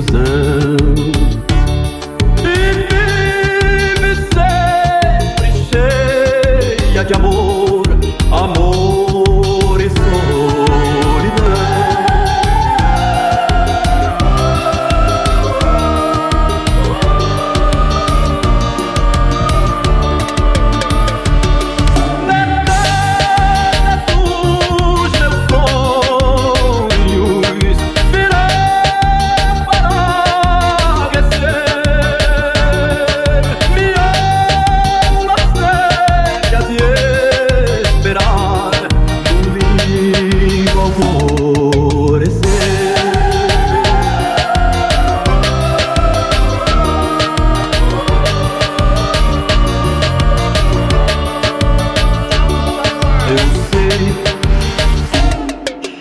ilusão. 0.00 1.19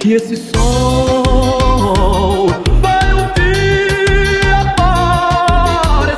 Que 0.10 0.16
esse 0.16 0.36
sol 0.38 0.48
vai 2.82 3.12
um 3.14 3.28
dia 3.36 4.58
aparecer. 4.76 6.18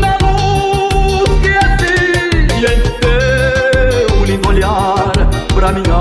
Na 0.00 0.12
luz 0.22 1.28
que 1.42 1.50
existe 1.66 2.64
em 2.72 2.80
teu 3.00 4.24
lindo 4.24 4.48
olhar 4.48 5.12
pra 5.54 5.68
minha 5.72 6.00